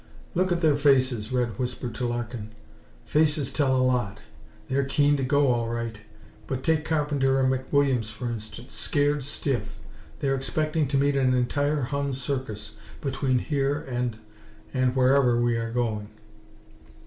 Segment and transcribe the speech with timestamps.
[0.33, 2.49] "Look at their faces," Red whispered to Larkin.
[3.05, 4.17] "Faces tell a lot.
[4.67, 5.99] They're keen to go, all right,
[6.47, 8.73] but take Carpenter and McWilliams, for instance.
[8.73, 9.77] Scared stiff.
[10.17, 14.17] They're expecting to meet an entire Hun Circus between here and
[14.73, 16.07] and wherever we are going."